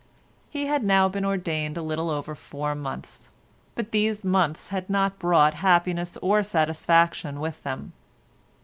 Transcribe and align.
He 0.49 0.65
had 0.65 0.83
now 0.83 1.07
been 1.09 1.23
ordained 1.23 1.77
a 1.77 1.83
little 1.83 2.09
over 2.09 2.33
four 2.33 2.73
months, 2.73 3.29
but 3.75 3.91
these 3.91 4.25
months 4.25 4.69
had 4.69 4.89
not 4.89 5.19
brought 5.19 5.53
happiness 5.53 6.17
or 6.23 6.41
satisfaction 6.41 7.39
with 7.39 7.61
them. 7.61 7.93